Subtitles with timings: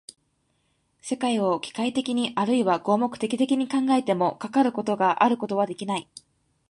[1.03, 6.09] 世界を機械的にあるいは合目的的に考えても、かかることがあることはできない。